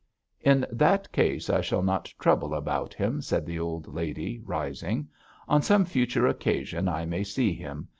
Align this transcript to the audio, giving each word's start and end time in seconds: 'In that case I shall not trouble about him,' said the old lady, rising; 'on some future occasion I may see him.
'In 0.39 0.65
that 0.71 1.11
case 1.11 1.47
I 1.47 1.61
shall 1.61 1.83
not 1.83 2.11
trouble 2.19 2.55
about 2.55 2.95
him,' 2.95 3.21
said 3.21 3.45
the 3.45 3.59
old 3.59 3.87
lady, 3.93 4.39
rising; 4.43 5.07
'on 5.47 5.61
some 5.61 5.85
future 5.85 6.25
occasion 6.25 6.87
I 6.89 7.05
may 7.05 7.23
see 7.23 7.53
him. 7.53 7.87